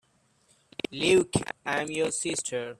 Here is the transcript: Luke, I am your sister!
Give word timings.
Luke, 0.91 1.31
I 1.63 1.81
am 1.83 1.91
your 1.91 2.09
sister! 2.09 2.69